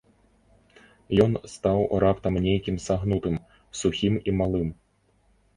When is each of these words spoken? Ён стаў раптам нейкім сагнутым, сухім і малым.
Ён 1.25 1.31
стаў 1.55 1.79
раптам 2.03 2.33
нейкім 2.47 2.75
сагнутым, 2.87 3.35
сухім 3.83 4.21
і 4.31 4.37
малым. 4.39 4.69